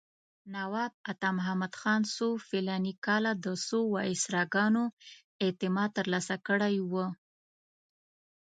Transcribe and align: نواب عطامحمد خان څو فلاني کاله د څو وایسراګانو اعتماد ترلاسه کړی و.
نواب 0.53 0.91
عطامحمد 1.11 1.73
خان 1.81 2.01
څو 2.15 2.27
فلاني 2.47 2.93
کاله 3.05 3.31
د 3.45 3.45
څو 3.67 3.79
وایسراګانو 3.93 4.83
اعتماد 5.45 5.89
ترلاسه 5.97 6.35
کړی 6.47 6.75
و. 6.91 6.93